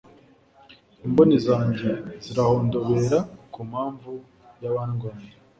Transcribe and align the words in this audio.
imboni 1.05 1.35
zanjye 1.47 1.89
zirahondobera 2.23 3.19
ku 3.53 3.59
mpamvu 3.69 4.11
y'abandwanya 4.61 5.31